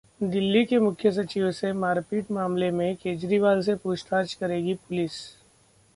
[0.21, 5.21] दिल्ली के मुख्य सचिव से मारपीट मामले में केजरीवाल से पूछताछ करेगी पुलिस